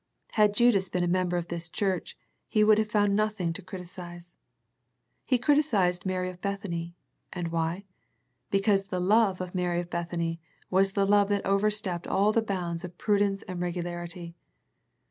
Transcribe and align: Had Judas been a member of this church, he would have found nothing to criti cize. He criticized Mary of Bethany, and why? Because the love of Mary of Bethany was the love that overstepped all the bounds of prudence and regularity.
Had 0.31 0.55
Judas 0.55 0.89
been 0.89 1.03
a 1.03 1.07
member 1.07 1.37
of 1.37 1.49
this 1.49 1.69
church, 1.69 2.17
he 2.47 2.63
would 2.63 2.79
have 2.79 2.89
found 2.89 3.15
nothing 3.15 3.53
to 3.53 3.61
criti 3.61 3.81
cize. 3.85 4.33
He 5.27 5.37
criticized 5.37 6.07
Mary 6.07 6.27
of 6.31 6.41
Bethany, 6.41 6.95
and 7.31 7.49
why? 7.49 7.85
Because 8.49 8.85
the 8.85 8.99
love 8.99 9.39
of 9.41 9.53
Mary 9.53 9.79
of 9.79 9.91
Bethany 9.91 10.39
was 10.71 10.93
the 10.93 11.05
love 11.05 11.29
that 11.29 11.45
overstepped 11.45 12.07
all 12.07 12.31
the 12.31 12.41
bounds 12.41 12.83
of 12.83 12.97
prudence 12.97 13.43
and 13.43 13.61
regularity. 13.61 14.33